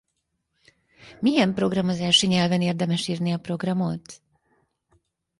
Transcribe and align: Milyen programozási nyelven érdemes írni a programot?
Milyen 1.19 1.53
programozási 1.53 2.27
nyelven 2.27 2.61
érdemes 2.61 3.07
írni 3.07 3.31
a 3.33 3.37
programot? 3.37 4.21